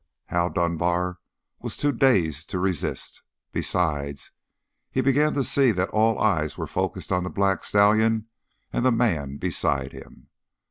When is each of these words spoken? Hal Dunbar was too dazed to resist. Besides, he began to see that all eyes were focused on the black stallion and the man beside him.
Hal 0.29 0.49
Dunbar 0.49 1.19
was 1.59 1.77
too 1.77 1.91
dazed 1.91 2.49
to 2.49 2.57
resist. 2.57 3.21
Besides, 3.51 4.31
he 4.89 4.99
began 4.99 5.35
to 5.35 5.43
see 5.43 5.71
that 5.73 5.89
all 5.89 6.17
eyes 6.17 6.57
were 6.57 6.65
focused 6.65 7.11
on 7.11 7.23
the 7.23 7.29
black 7.29 7.63
stallion 7.63 8.25
and 8.73 8.83
the 8.83 8.91
man 8.91 9.37
beside 9.37 9.91
him. 9.93 10.29